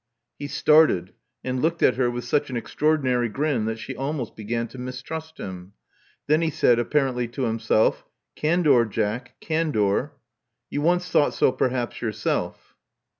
He 0.39 0.47
started, 0.47 1.13
and 1.43 1.61
looked 1.61 1.83
at 1.83 1.93
her 1.93 2.09
with 2.09 2.23
such 2.25 2.49
an 2.49 2.57
extra 2.57 2.87
ordinary 2.87 3.29
grin 3.29 3.65
that 3.65 3.77
she 3.77 3.95
almost 3.95 4.35
began 4.35 4.67
to 4.69 4.79
mistrust 4.79 5.37
him. 5.37 5.73
Then 6.25 6.41
he 6.41 6.49
said, 6.49 6.79
apparently 6.79 7.27
to 7.27 7.43
himself, 7.43 8.03
Candor, 8.35 8.85
Jack, 8.85 9.39
candor. 9.41 10.13
You 10.71 10.81
once 10.81 11.07
thought 11.07 11.35
so, 11.35 11.51
perhaps, 11.51 12.01
yourself." 12.01 12.73